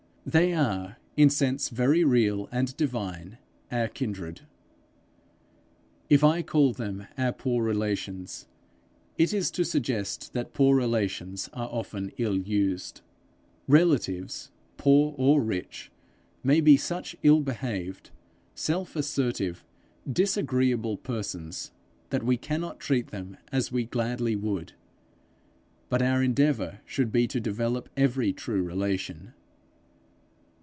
[0.23, 3.39] They are, in sense very real and divine,
[3.71, 4.41] our kindred.
[6.11, 8.47] If I call them our poor relations,
[9.17, 13.01] it is to suggest that poor relations are often ill used.
[13.67, 15.89] Relatives, poor or rich,
[16.43, 18.11] may be such ill behaved,
[18.53, 19.65] self assertive,
[20.09, 21.71] disagreeable persons,
[22.11, 24.73] that we cannot treat them as we gladly would;
[25.89, 29.33] but our endeavour should be to develop every true relation.